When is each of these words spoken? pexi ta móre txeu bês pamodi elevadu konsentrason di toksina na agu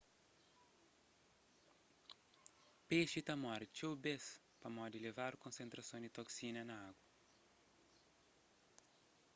pexi 2.87 3.19
ta 3.27 3.35
móre 3.43 3.65
txeu 3.69 3.93
bês 4.03 4.25
pamodi 4.61 4.97
elevadu 4.99 5.37
konsentrason 5.45 5.99
di 6.03 6.09
toksina 6.17 6.61
na 6.65 6.75
agu 6.89 7.03